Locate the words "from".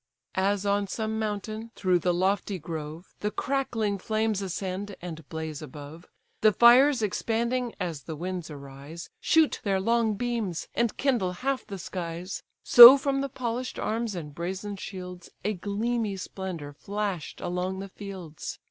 12.97-13.21